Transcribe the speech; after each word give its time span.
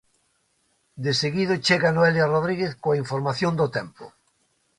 Deseguido 1.05 1.53
chega 1.65 1.93
Noelia 1.95 2.31
Rodríguez 2.33 2.73
coa 2.81 2.99
información 3.03 3.51
do 3.59 3.67
tempo. 3.77 4.05